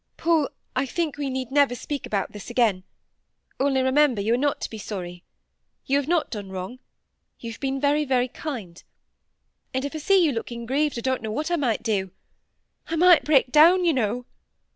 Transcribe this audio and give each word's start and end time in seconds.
Paul, 0.17 0.49
I 0.75 0.87
think 0.87 1.15
we 1.19 1.29
need 1.29 1.51
never 1.51 1.75
speak 1.75 2.07
about 2.07 2.31
this 2.31 2.49
again; 2.49 2.81
only 3.59 3.83
remember 3.83 4.19
you 4.19 4.33
are 4.33 4.35
not 4.35 4.59
to 4.61 4.69
be 4.71 4.79
sorry. 4.79 5.23
You 5.85 5.97
have 5.97 6.07
not 6.07 6.31
done 6.31 6.49
wrong; 6.51 6.79
you 7.39 7.51
have 7.51 7.59
been 7.59 7.79
very, 7.79 8.03
very 8.03 8.27
kind; 8.27 8.81
and 9.75 9.85
if 9.85 9.93
I 9.93 9.99
see 9.99 10.25
you 10.25 10.31
looking 10.31 10.65
grieved 10.65 10.97
I 10.97 11.01
don't 11.01 11.21
know 11.21 11.31
what 11.31 11.51
I 11.51 11.55
might 11.55 11.83
do;—I 11.83 12.95
might 12.95 13.23
breakdown, 13.23 13.85
you 13.85 13.93
know." 13.93 14.25